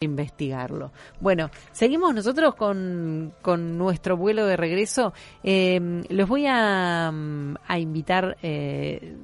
[0.00, 0.92] investigarlo.
[1.18, 5.12] Bueno, seguimos nosotros con, con nuestro vuelo de regreso.
[5.42, 9.16] Eh, los voy a, a invitar, eh,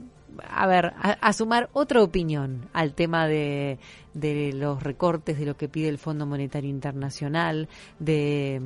[0.43, 3.79] a ver, a, sumar otra opinión al tema de,
[4.15, 7.69] de los recortes, de lo que pide el Fondo Monetario Internacional,
[8.01, 8.61] de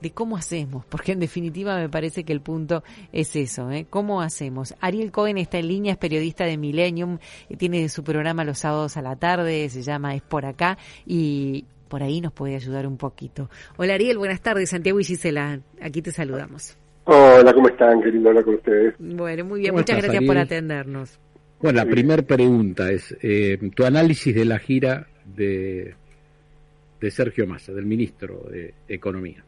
[0.00, 3.86] de cómo hacemos, porque en definitiva me parece que el punto es eso, ¿eh?
[3.88, 4.74] ¿Cómo hacemos?
[4.80, 8.96] Ariel Cohen está en línea, es periodista de Millennium, eh, tiene su programa los sábados
[8.96, 12.96] a la tarde, se llama Es por acá y por ahí nos puede ayudar un
[12.96, 13.50] poquito.
[13.76, 16.76] Hola Ariel, buenas tardes, Santiago y Gisela, aquí te saludamos.
[17.04, 18.02] Hola, ¿cómo están?
[18.02, 18.94] Querido hablar con ustedes.
[18.98, 21.18] Bueno, muy bien, muchas gracias por atendernos.
[21.60, 25.94] Bueno, la primera pregunta es eh, tu análisis de la gira de,
[27.00, 29.42] de Sergio Massa, del ministro de Economía.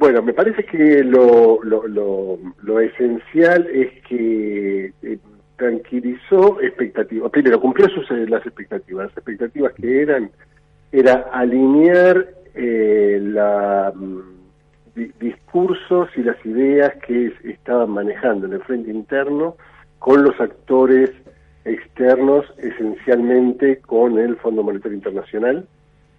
[0.00, 1.86] Bueno, me parece que lo, lo,
[2.62, 5.18] lo, esencial es que eh,
[5.56, 7.30] tranquilizó expectativas.
[7.30, 9.08] Primero, cumplió sus, eh, las expectativas.
[9.08, 10.30] Las expectativas que eran
[10.90, 18.90] era alinear eh, la, mm, discursos y las ideas que estaban manejando en el frente
[18.90, 19.56] interno
[19.98, 21.10] con los actores
[21.66, 25.68] externos, esencialmente con el Fondo Monetario Internacional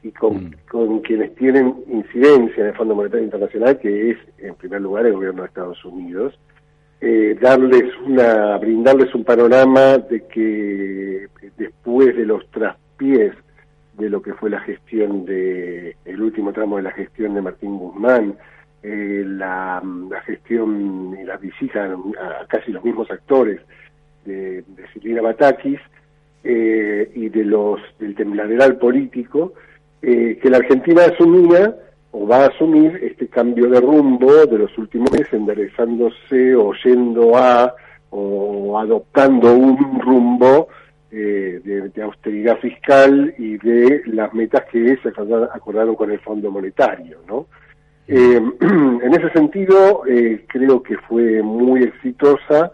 [0.03, 0.51] y con, mm.
[0.69, 5.13] con quienes tienen incidencia en el Fondo Monetario Internacional, que es en primer lugar el
[5.13, 6.37] gobierno de Estados Unidos,
[6.99, 11.27] eh, darles una, brindarles un panorama de que
[11.57, 13.33] después de los traspiés
[13.97, 17.77] de lo que fue la gestión de, el último tramo de la gestión de Martín
[17.77, 18.35] Guzmán,
[18.83, 23.61] eh, la, la, gestión y la visita a, casi los mismos actores
[24.25, 25.79] de, de Silvina Batakis
[26.43, 29.53] eh, y de los del tembladeral político,
[30.01, 31.75] eh, que la Argentina asumía
[32.11, 37.37] o va a asumir este cambio de rumbo de los últimos meses, enderezándose o yendo
[37.37, 37.73] a
[38.09, 40.67] o adoptando un rumbo
[41.11, 45.09] eh, de, austeridad fiscal y de las metas que se
[45.53, 47.45] acordaron con el Fondo Monetario, ¿no?
[48.07, 50.01] Eh, en ese sentido,
[50.47, 52.73] creo que fue muy exitosa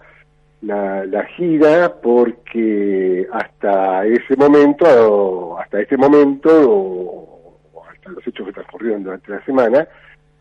[0.62, 8.54] la, la, gira porque hasta ese momento, hasta este momento, o, hasta los hechos que
[8.54, 9.88] transcurrieron durante la semana,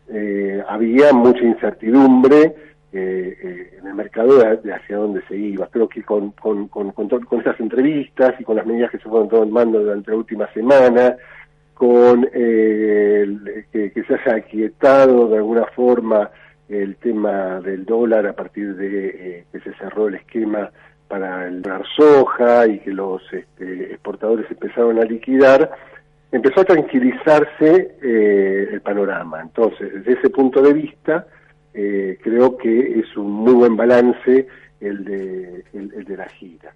[0.09, 2.55] eh, había mucha incertidumbre
[2.93, 5.67] eh, eh, en el mercado de, hacia dónde se iba.
[5.67, 9.09] Creo que con, con, con, con, con esas entrevistas y con las medidas que se
[9.09, 11.17] fueron tomando durante la última semana,
[11.75, 16.31] con eh, que, que se haya aquietado de alguna forma
[16.69, 20.71] el tema del dólar a partir de eh, que se cerró el esquema
[21.09, 21.63] para el
[21.97, 25.71] soja y que los este, exportadores empezaron a liquidar,
[26.33, 29.41] empezó a tranquilizarse eh, el panorama.
[29.41, 31.27] Entonces, desde ese punto de vista,
[31.75, 34.49] eh, creo que es un muy buen balance
[34.81, 36.75] el de, el de la gira.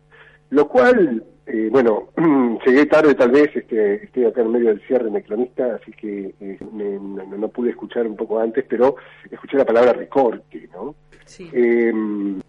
[0.51, 2.11] Lo cual eh, bueno,
[2.65, 6.33] llegué tarde tal vez, este, estoy acá en medio del cierre de cronista, así que
[6.39, 8.95] eh, no, pude escuchar un poco antes, pero
[9.29, 10.95] escuché la palabra recorte, ¿no?
[11.25, 11.51] Sí.
[11.53, 11.93] Eh,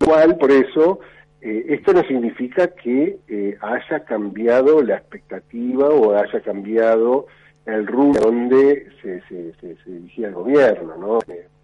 [0.03, 0.99] cual, por eso,
[1.41, 3.17] eh, esto no significa que
[3.59, 7.25] haya cambiado la expectativa o haya cambiado
[7.65, 11.19] el rumbo donde se, se, se, se dirigía el gobierno, ¿no?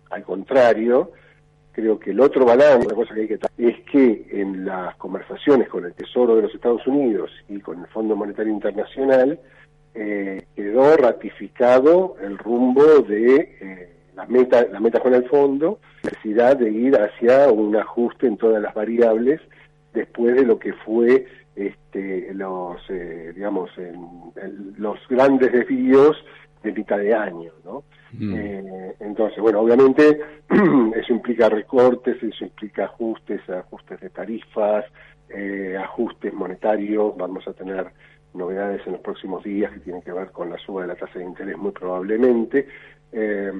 [0.09, 1.11] al contrario,
[1.77, 5.85] creo que el otro balance, cosa que hay que es que en las conversaciones con
[5.85, 9.39] el Tesoro de los Estados Unidos y con el Fondo Monetario Internacional
[9.93, 16.09] eh, quedó ratificado el rumbo de eh, las metas la meta con el fondo, la
[16.09, 19.39] necesidad de ir hacia un ajuste en todas las variables
[19.93, 23.69] después de lo que fue este, los eh, digamos
[24.79, 26.17] los grandes desvíos
[26.63, 27.83] de mitad de año, ¿no?
[28.13, 28.35] Mm.
[28.35, 30.19] Eh, entonces, bueno, obviamente
[30.95, 34.85] eso implica recortes, eso implica ajustes, ajustes de tarifas,
[35.29, 37.87] eh, ajustes monetarios, vamos a tener
[38.33, 41.19] novedades en los próximos días que tienen que ver con la suba de la tasa
[41.19, 42.67] de interés muy probablemente,
[43.11, 43.51] eh,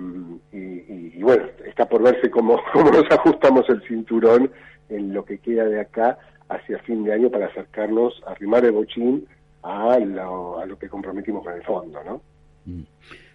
[0.52, 4.52] y, bueno, está por verse cómo, cómo nos ajustamos el cinturón
[4.90, 6.18] en lo que queda de acá
[6.50, 9.28] hacia fin de año para acercarnos, a arrimar el bochín
[9.64, 12.22] a lo, a lo que comprometimos con el fondo, ¿no?
[12.68, 12.84] Mm.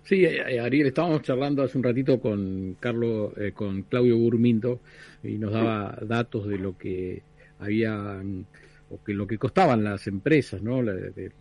[0.03, 4.81] Sí, eh, eh, Ariel, estábamos charlando hace un ratito con Carlos, eh, con Claudio Burmindo
[5.23, 7.23] y nos daba datos de lo que
[7.59, 8.47] habían
[8.91, 10.83] o que lo que costaban las empresas, ¿no?
[10.83, 11.33] del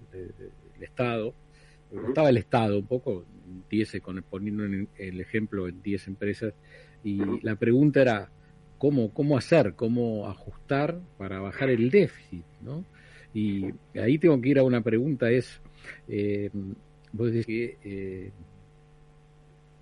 [0.79, 1.33] Estado
[2.07, 3.25] estaba el Estado un poco,
[3.69, 6.53] 10, con, poniendo el ejemplo en 10 empresas,
[7.03, 8.29] y la pregunta era,
[8.77, 12.45] ¿cómo, ¿cómo hacer, cómo ajustar para bajar el déficit?
[12.61, 12.85] ¿no?
[13.33, 13.65] Y
[13.95, 15.61] ahí tengo que ir a una pregunta, es,
[16.07, 16.49] eh,
[17.13, 18.31] vos decís que, eh,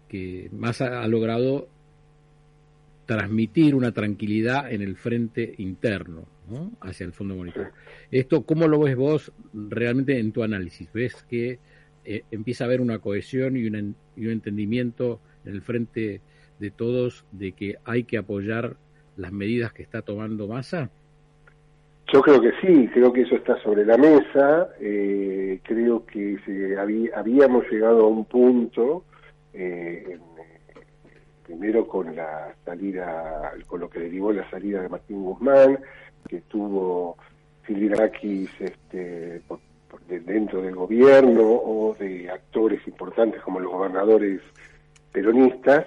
[0.08, 1.68] que más ha, logrado
[3.06, 6.72] transmitir una tranquilidad en el frente interno ¿no?
[6.82, 7.72] hacia el Fondo Monetario.
[8.12, 10.92] Esto, ¿cómo lo ves vos realmente en tu análisis?
[10.94, 11.60] ¿Ves que
[12.06, 16.22] eh, empieza a haber una cohesión y, un entendimiento en el frente
[16.60, 18.78] de todos de que hay que apoyar
[19.18, 20.92] las medidas que está tomando Massa?
[22.12, 24.70] Yo creo que sí, creo que eso está sobre la mesa.
[24.80, 26.38] Eh, creo que
[27.16, 29.06] habíamos llegado a un punto,
[29.54, 30.18] eh,
[31.46, 35.80] primero con la salida, con lo que derivó la salida de Martín Guzmán,
[36.28, 37.18] que tuvo
[37.64, 39.60] Filirakis este, por
[40.08, 44.42] dentro del gobierno o de actores importantes como los gobernadores
[45.12, 45.86] peronistas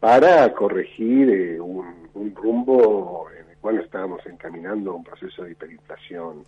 [0.00, 6.44] para corregir eh, un, rumbo en cual estábamos encaminando a un proceso de hiperinflación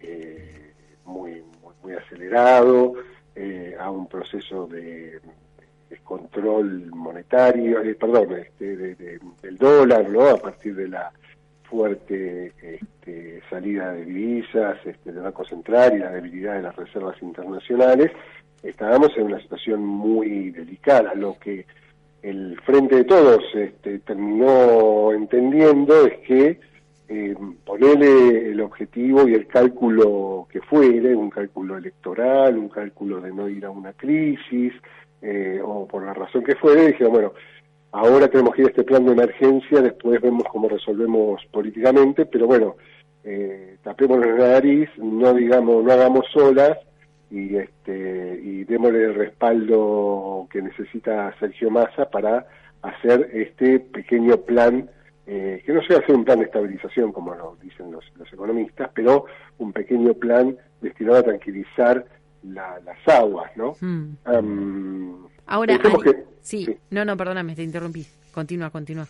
[0.00, 0.72] eh,
[1.04, 1.40] muy,
[1.80, 2.94] muy, acelerado,
[3.36, 5.20] eh, a un proceso de
[5.88, 10.28] descontrol monetario, perdón, este, del dólar, ¿no?
[10.28, 11.12] A partir de la
[11.70, 17.22] fuerte este, salida de divisas este, del Banco Central y la debilidad de las reservas
[17.22, 18.10] internacionales,
[18.64, 21.14] estábamos en una situación muy delicada.
[21.14, 21.64] Lo que
[22.28, 26.60] el Frente de Todos este, terminó entendiendo es que
[27.08, 33.32] eh, ponerle el objetivo y el cálculo que fuere, un cálculo electoral, un cálculo de
[33.32, 34.72] no ir a una crisis,
[35.22, 37.32] eh, o por la razón que fuere, dijeron, bueno,
[37.92, 42.46] Ahora tenemos que ir a este plan de emergencia, después vemos cómo resolvemos políticamente, pero
[42.46, 42.76] bueno,
[43.24, 46.76] eh, tapemos la nariz, no digamos, no hagamos solas
[47.30, 52.46] y este y démosle el respaldo que necesita Sergio Massa para
[52.82, 54.88] hacer este pequeño plan
[55.26, 59.24] eh, que no sea hacer un plan de estabilización como lo dicen los, economistas, pero
[59.58, 62.04] un pequeño plan destinado a tranquilizar
[62.44, 63.74] las aguas, ¿no?
[63.80, 65.26] Hmm.
[65.46, 65.80] Ahora,
[66.42, 68.06] sí, no, no, perdóname, te interrumpí.
[68.32, 69.06] Continúa, continúa.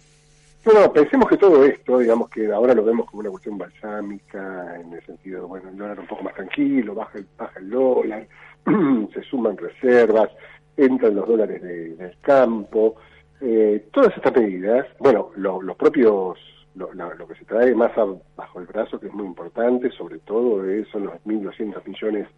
[0.65, 4.81] No, no, pensemos que todo esto, digamos que ahora lo vemos como una cuestión balsámica,
[4.81, 8.27] en el sentido, bueno, el dólar un poco más tranquilo, baja el, baja el dólar,
[9.15, 10.31] se suman reservas,
[10.77, 12.97] entran los dólares del campo,
[13.41, 16.39] eh, todas estas medidas, bueno, los propios,
[16.75, 17.93] lo, que se trae más
[18.37, 22.29] bajo el brazo, que es muy importante, sobre todo, son los 1.200 millones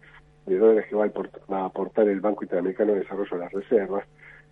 [0.45, 4.05] de dólares que va a, aportar el Banco Interamericano de Desarrollo de las Reservas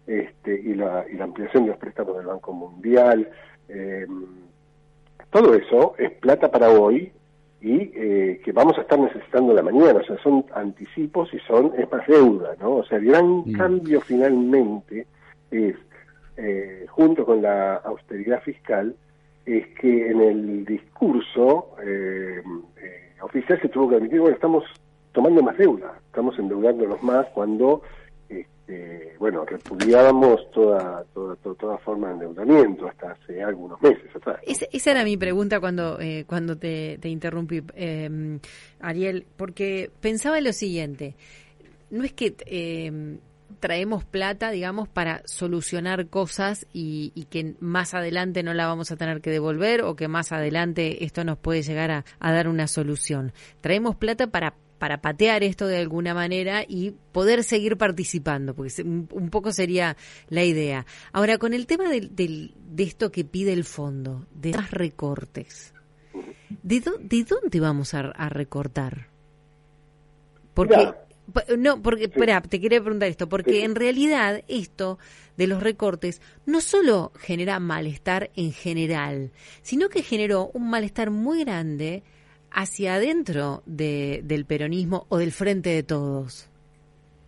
[0.06, 3.30] este, y, la, y la ampliación de los préstamos del Banco Mundial.
[3.68, 4.08] Eh,
[5.30, 7.12] todo eso es plata para hoy
[7.62, 11.74] y eh, que vamos a estar necesitando la mañana, o sea, son anticipos y son,
[11.78, 12.76] es más deuda, ¿no?
[12.76, 13.52] O sea, el gran mm.
[13.54, 15.08] cambio finalmente
[15.50, 15.76] es,
[16.38, 18.96] eh, junto con la austeridad fiscal,
[19.46, 21.70] es que en el discurso
[23.22, 24.64] oficial se tuvo que admitir, bueno, estamos
[25.14, 27.82] tomando más deuda, estamos endeudándonos más cuando,
[28.68, 34.40] este, bueno, repudiábamos toda, toda, toda, forma de endeudamiento hasta hace algunos meses atrás.
[34.46, 38.40] esa era mi pregunta cuando, eh, cuando te, interrumpí, eh,
[38.82, 41.16] Ariel, porque pensaba en lo siguiente,
[41.90, 42.36] no es que...
[42.46, 43.18] Eh,
[43.62, 49.20] traemos plata, digamos, para solucionar cosas y, que más adelante no la vamos a tener
[49.20, 53.32] que devolver o que más adelante esto nos puede llegar a, a dar una solución.
[53.62, 59.30] Traemos plata para para patear esto de alguna manera y poder seguir participando, porque un,
[59.30, 59.98] poco sería
[60.30, 60.86] la idea.
[61.12, 65.74] Ahora, con el tema de, de esto que pide el fondo, de las recortes,
[66.64, 69.08] ¿de, de dónde vamos a, recortar?
[70.54, 70.94] Porque...
[71.58, 74.98] No, porque, espera, te quería preguntar esto, porque en realidad esto
[75.36, 81.44] de los recortes no solo genera malestar en general, sino que generó un malestar muy
[81.44, 82.04] grande
[82.52, 86.50] hacia adentro de, del peronismo o del frente de todos?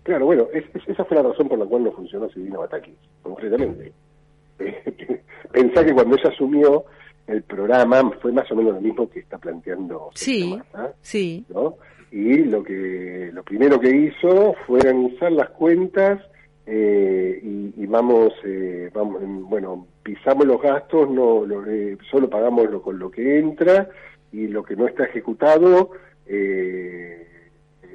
[0.03, 3.91] Claro, bueno, esa fue la razón por la cual no funcionó Silvina Batakis, concretamente.
[5.51, 6.85] Pensá que cuando ella asumió
[7.27, 10.59] el programa fue más o menos lo mismo que está planteando sí,
[11.01, 11.45] sí.
[11.49, 11.75] ¿no?
[12.11, 16.19] Y lo que lo primero que hizo fue organizar las cuentas
[16.65, 22.99] eh, y, vamos, eh, vamos, bueno, pisamos los gastos, no, eh, solo pagamos lo, con
[22.99, 23.89] lo que entra
[24.31, 25.91] y lo que no está ejecutado
[26.25, 27.27] eh,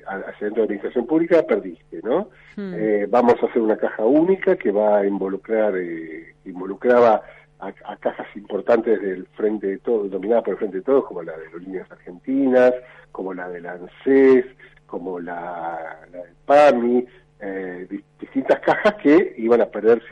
[0.07, 2.29] hacia dentro de la administración pública perdiste, ¿no?
[2.57, 2.75] Hmm.
[2.75, 7.23] Eh, vamos a hacer una caja única que va a involucrar, eh, involucraba
[7.61, 11.37] a, cajas importantes del Frente de Todos, dominadas por el Frente de Todos, como la
[11.37, 12.75] de las líneas argentinas,
[13.13, 14.45] como la de la ANSES,
[14.87, 17.07] como la, la del PAMI,
[17.41, 17.87] eh,
[18.21, 20.03] distintas cajas que iban a perder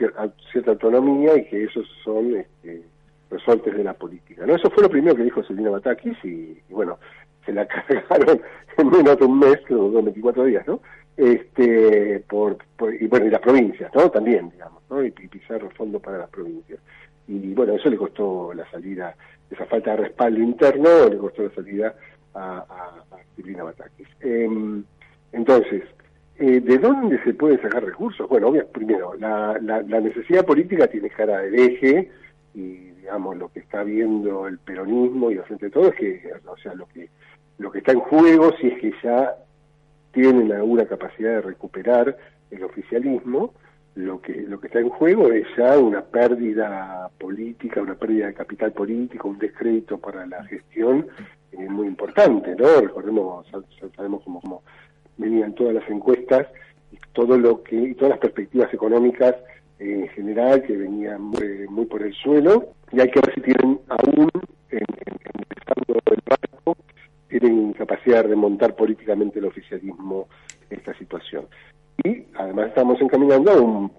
[0.51, 2.83] cierta autonomía y que esos son este,
[3.33, 4.45] resortes de la política.
[4.45, 4.55] ¿no?
[4.55, 6.99] Eso fue lo primero que dijo Selina Batakis y, bueno,
[7.45, 7.67] se la
[8.07, 8.41] cargaron
[8.77, 10.79] en menos de un mes, creo, 24 días, ¿no?
[11.15, 12.57] Este, por,
[12.99, 14.09] y bueno, y las provincias, ¿no?
[14.09, 15.03] También, digamos, ¿no?
[15.03, 16.79] Y, pisar el fondo para las provincias.
[17.27, 19.15] Y bueno, eso le costó la salida,
[19.49, 21.95] esa falta de respaldo interno, le costó la salida
[22.33, 24.07] a, a, a Batakis.
[24.21, 24.83] Em,
[25.31, 25.83] entonces,
[26.39, 28.27] eh, ¿de dónde se pueden sacar recursos?
[28.27, 32.11] Bueno, obvio, primero, la, la, la necesidad política tiene cara de eje,
[32.53, 36.57] y digamos lo que está viendo el peronismo y frente de todo es que o
[36.57, 37.09] sea lo que
[37.57, 39.35] lo que está en juego si es que ya
[40.11, 42.15] tienen alguna capacidad de recuperar
[42.51, 43.53] el oficialismo
[43.95, 48.33] lo que lo que está en juego es ya una pérdida política una pérdida de
[48.33, 51.07] capital político un descrédito para la gestión
[51.51, 53.47] eh, muy importante no recordemos
[53.95, 54.61] sabemos cómo,
[55.17, 56.47] venían todas las encuestas
[56.91, 59.35] y todo lo que y todas las perspectivas económicas
[59.83, 64.29] en general que venía muy, por el suelo y hay que ver si tienen aún
[64.69, 66.77] en, el barco
[67.27, 70.27] tienen capacidad de remontar políticamente el oficialismo
[70.69, 71.47] esta situación.
[72.03, 73.91] Y además estamos encaminando a, un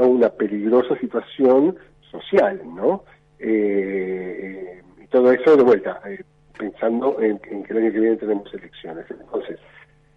[0.00, 1.76] a una peligrosa situación
[2.10, 3.04] social no
[3.38, 6.24] eh, y todo eso de vuelta eh,
[6.58, 9.04] pensando en, en que el año que viene tenemos elecciones.
[9.10, 9.58] Entonces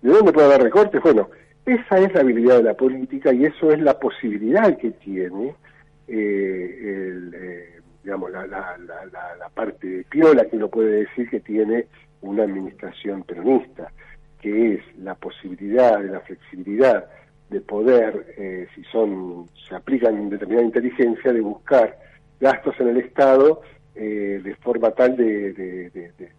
[0.02, 1.02] ¿de dónde puede haber recortes?
[1.04, 1.28] bueno
[1.66, 5.56] esa es la habilidad de la política y eso es la posibilidad que tiene
[6.14, 11.86] eh, eh, digamos, la, la, la, parte de piola que uno puede decir que tiene
[12.22, 13.92] una administración peronista,
[14.42, 17.06] que es la posibilidad de la flexibilidad
[17.50, 21.98] de poder, eh, si son se aplican determinada inteligencia, de buscar
[22.42, 23.62] gastos en el Estado
[23.94, 26.32] de forma tal de, de,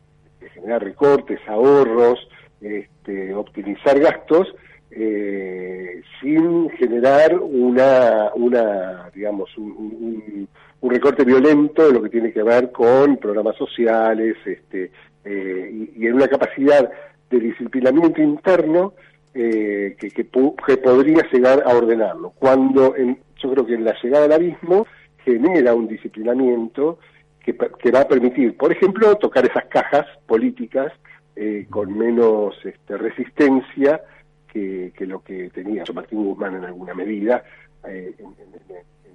[0.52, 2.28] generar recortes, ahorros,
[2.60, 4.54] este, optimizar gastos
[4.94, 10.48] eh, sin generar una, una digamos, un,
[10.82, 14.90] recorte violento de lo que tiene que ver con programas sociales este,
[15.24, 16.90] eh, y, en una capacidad
[17.30, 18.92] de disciplinamiento interno
[19.32, 22.32] eh, que, que, podría llegar a ordenarlo.
[22.38, 24.86] Cuando en, yo creo que en la llegada al abismo
[25.24, 26.98] genera un disciplinamiento
[27.40, 30.92] que, que va a permitir, por ejemplo, tocar esas cajas políticas
[31.34, 34.02] eh, con menos este, resistencia
[34.52, 37.42] que, lo que tenía Martín Guzmán en alguna medida
[37.88, 38.34] eh, en,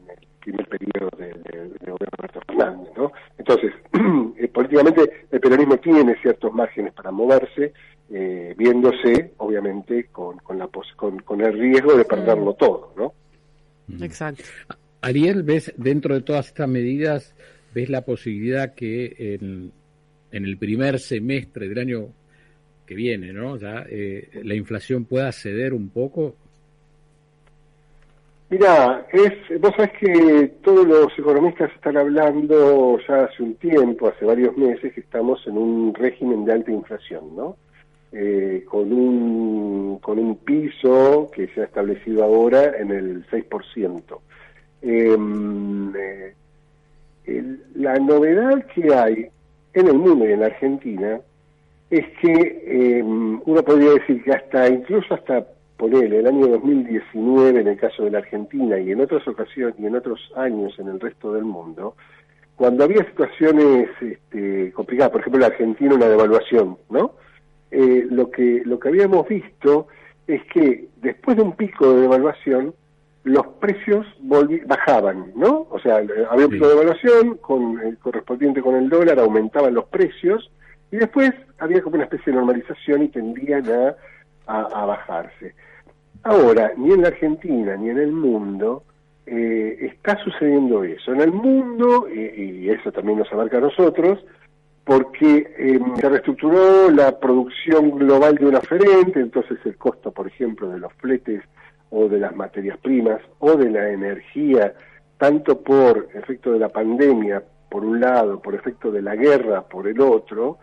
[0.09, 2.89] el primer periodo del de, gobierno de Alberto Fernández.
[2.95, 3.11] ¿no?
[3.37, 3.73] Entonces,
[4.37, 7.73] eh, políticamente el peronismo tiene ciertos márgenes para moverse,
[8.09, 12.93] eh, viéndose, obviamente, con, con, la con, con el riesgo de perderlo todo.
[12.95, 13.13] ¿no?
[13.87, 14.03] Mm.
[14.03, 14.43] Exacto.
[15.01, 17.35] Ariel, ¿ves dentro de todas estas medidas,
[17.73, 19.71] ves la posibilidad que en,
[20.31, 22.07] en el primer semestre del año
[22.87, 23.57] que viene, ¿no?
[23.57, 26.33] Ya eh, la inflación pueda ceder un poco.
[28.49, 34.23] Mira, es, vos sabés que todos los economistas están hablando ya hace un tiempo, hace
[34.23, 37.57] varios meses, que estamos en un régimen de alta inflación, ¿no?
[38.13, 44.19] Eh, con, un, con un piso que se ha establecido ahora en el 6%.
[44.81, 46.33] Em, eh,
[47.75, 49.27] la novedad que hay
[49.73, 51.19] en el mundo y en la Argentina
[51.89, 55.45] es que eh, uno podría decir que hasta, incluso hasta
[55.77, 59.85] poner el año 2019 en el caso de la Argentina y en otras ocasiones y
[59.85, 61.95] en otros años en el resto del mundo,
[62.55, 67.13] cuando había situaciones este, complicadas, por ejemplo la Argentina una devaluación, ¿no?
[67.69, 69.87] Eh, lo que lo que habíamos visto
[70.25, 72.73] es que después de un pico de devaluación
[73.23, 74.05] los precios
[74.65, 75.67] bajaban, ¿no?
[75.69, 79.85] O sea, había un pico de devaluación con el correspondiente con el dólar, aumentaban los
[79.85, 80.49] precios
[80.91, 85.53] y después había como una especie de normalización y tendían a, a, bajarse.
[86.23, 88.83] Ahora, ni en la Argentina ni en el mundo
[89.25, 91.11] eh, está sucediendo eso.
[91.11, 94.23] En el mundo, y, eso también nos abarca a nosotros,
[94.85, 100.69] porque em, se reestructuró la producción global de una oferente, entonces el costo, por ejemplo,
[100.69, 101.43] de los fletes
[101.89, 104.73] o de las materias primas o de la energía,
[105.17, 109.87] tanto por efecto de la pandemia, por un lado, por efecto de la guerra, por
[109.87, 110.57] el otro,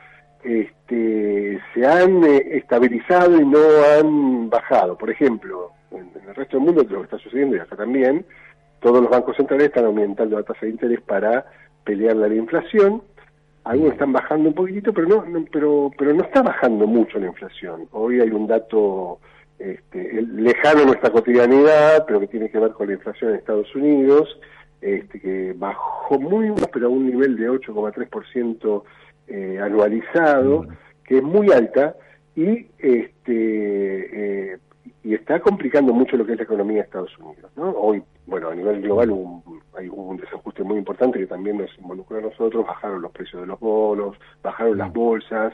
[0.44, 3.58] este, se han eh, estabilizado y no
[3.98, 4.96] han bajado.
[4.96, 8.24] Por ejemplo, en, el resto del mundo, lo que está sucediendo y acá también,
[8.80, 11.46] todos los bancos centrales están aumentando la tasa de interés para
[11.84, 13.02] pelear la inflación.
[13.64, 17.88] Algunos están bajando un poquitito, pero no, pero, pero no está bajando mucho la inflación.
[17.92, 19.20] Hoy hay un dato
[19.58, 23.74] este, lejano a nuestra cotidianidad, pero que tiene que ver con la inflación en Estados
[23.74, 24.38] Unidos,
[24.82, 28.82] este, que bajó muy, pero a un nivel de 8,3%
[29.28, 30.66] eh, anualizado,
[31.04, 31.94] que es muy alta,
[32.36, 34.58] y este eh,
[35.04, 37.50] y está complicando mucho lo que es la economía de Estados Unidos.
[37.56, 37.70] ¿no?
[37.70, 41.70] Hoy, bueno, a nivel global hubo un, hay un desajuste muy importante que también nos
[41.78, 45.52] involucró a nosotros, bajaron los precios de los bonos, bajaron las bolsas,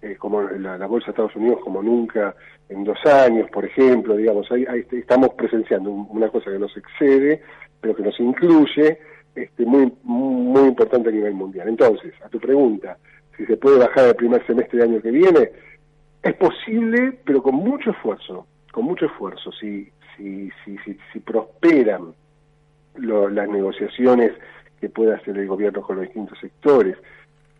[0.00, 2.34] eh, como la, bolsa de Estados Unidos como nunca
[2.68, 7.42] en dos años, por ejemplo, digamos, ahí, estamos presenciando una cosa que nos excede,
[7.80, 8.98] pero que nos incluye,
[9.36, 11.68] este, muy, muy importante a nivel mundial.
[11.68, 12.98] Entonces, a tu pregunta,
[13.36, 15.50] si se puede bajar el primer semestre del año que viene,
[16.22, 20.76] es posible, pero con mucho esfuerzo con mucho esfuerzo, si, si, si,
[21.10, 22.12] si, prosperan
[22.98, 24.32] las negociaciones
[24.78, 26.94] que pueda hacer el gobierno con los distintos sectores,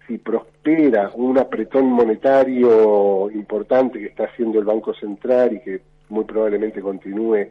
[0.07, 5.81] si prospera un apretón monetario importante que está haciendo el Banco Central y que
[6.11, 7.47] muy probablemente continúe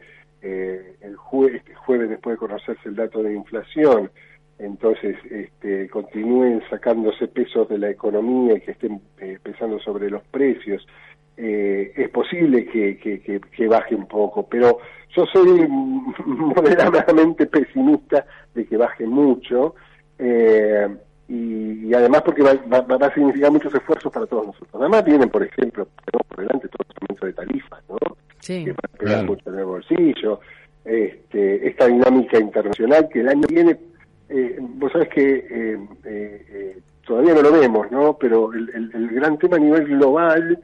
[0.47, 1.15] eh, el
[1.55, 4.11] este jueves después de conocerse el dato de inflación,
[4.59, 10.21] entonces este, continúen sacándose pesos de la economía y que estén eh, pesando sobre los
[10.25, 10.85] precios,
[11.35, 14.77] eh, es posible que, que, baje un poco, pero
[15.15, 15.67] yo soy
[16.25, 19.73] moderadamente pesimista de que baje mucho
[20.19, 20.95] eh,
[21.27, 24.75] y, además porque va, va, a significar muchos esfuerzos para todos nosotros.
[24.75, 25.87] Además vienen, por ejemplo,
[26.29, 27.97] por delante todo el aumento de tarifas, ¿no?
[28.45, 30.39] Que va a pegar mucho en el bolsillo,
[30.83, 33.77] este, esta dinámica internacional que el año viene,
[34.29, 35.47] eh, vos sabés que
[36.03, 38.17] eh, todavía no lo vemos, ¿no?
[38.17, 40.59] Pero el, el gran tema a nivel global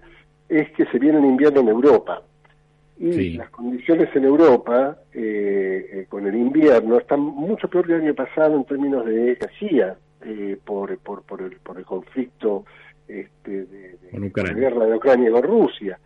[0.50, 2.22] es que se viene un invierno en Europa.
[3.02, 8.02] Y las condiciones en Europa, eh, eh, con el invierno, están mucho peor que el
[8.02, 12.64] año pasado en términos de energía, eh, por, por, por, el, por el conflicto
[13.08, 15.98] este, de, la guerra de Ucrania con Rusia.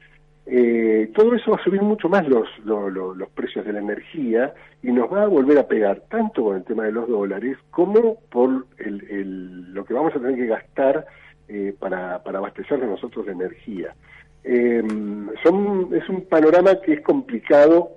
[1.15, 5.11] Todo eso va a subir mucho más los, los, precios de la energía y nos
[5.11, 9.03] va a volver a pegar tanto con el tema de los dólares como por el,
[9.09, 11.05] el, lo que vamos a tener que gastar
[11.79, 13.95] para, para abastecernos nosotros de energía.
[14.47, 14.83] Eh,
[15.43, 17.93] son, es un panorama que es complicado,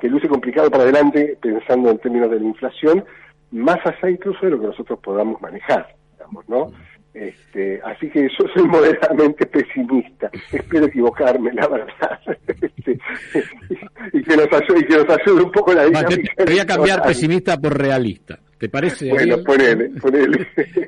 [0.00, 3.04] que luce complicado para adelante, pensando en términos de la inflación,
[3.50, 6.72] más allá incluso de lo que nosotros podamos manejar, digamos, ¿no?
[7.14, 10.30] Este, así que yo soy moderadamente pesimista.
[10.52, 12.20] Espero equivocarme, la verdad.
[12.84, 13.00] Este,
[14.12, 16.34] y, que nos ayude, y que nos ayude un poco la dinámica.
[16.36, 18.38] te, voy a cambiar pesimista por realista.
[18.58, 19.08] ¿Te parece?
[19.08, 20.46] Bueno, ponele, ponele.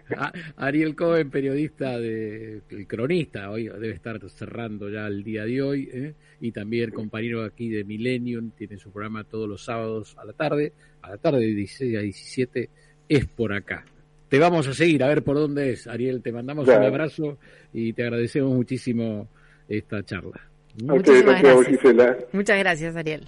[0.56, 5.88] Ariel Cohen, periodista, de, el cronista, hoy debe estar cerrando ya el día de hoy,
[5.92, 6.14] ¿eh?
[6.40, 10.74] y también compañero aquí de Millennium, tiene su programa todos los sábados a la tarde,
[11.00, 12.70] a la tarde de 16 a 17,
[13.08, 13.84] es por acá.
[14.28, 15.86] Te vamos a seguir, a ver por dónde es.
[15.86, 17.38] Ariel, te mandamos un abrazo
[17.72, 19.28] y te agradecemos muchísimo
[19.68, 20.40] esta charla.
[20.82, 22.26] Muchísimas gracias.
[22.32, 23.26] Muchas gracias, Ariel.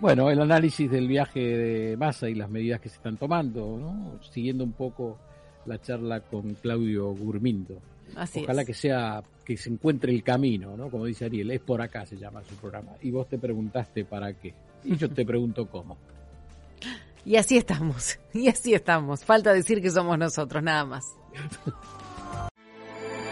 [0.00, 4.18] Bueno, el análisis del viaje de masa y las medidas que se están tomando, ¿no?
[4.30, 5.18] siguiendo un poco
[5.66, 7.80] la charla con Claudio Gurmindo.
[8.16, 10.90] Así Ojalá que sea que se encuentre el camino, ¿no?
[10.90, 12.92] Como dice Ariel, es por acá se llama su programa.
[13.02, 14.54] Y vos te preguntaste para qué.
[14.84, 15.96] Y yo te pregunto cómo.
[17.24, 18.18] Y así estamos.
[18.32, 19.24] Y así estamos.
[19.24, 21.16] Falta decir que somos nosotros, nada más.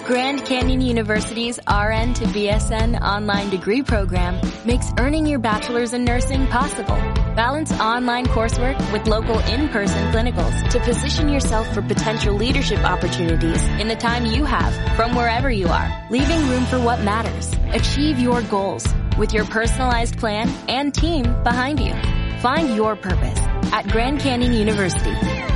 [0.07, 6.47] Grand Canyon University's RN to BSN online degree program makes earning your bachelor's in nursing
[6.47, 6.95] possible.
[7.35, 13.89] Balance online coursework with local in-person clinicals to position yourself for potential leadership opportunities in
[13.89, 17.53] the time you have from wherever you are, leaving room for what matters.
[17.73, 18.87] Achieve your goals
[19.19, 21.95] with your personalized plan and team behind you.
[22.41, 23.41] Find your purpose
[23.73, 25.11] at Grand Canyon University.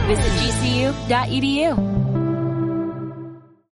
[0.07, 2.00] Visit gcu.edu.